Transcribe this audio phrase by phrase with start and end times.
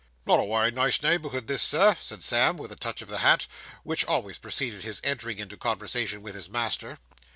[0.25, 3.45] 'Not a wery nice neighbourhood, this, Sir,' said Sam, with a touch of the hat,
[3.83, 6.97] which always preceded his entering into conversation with his master.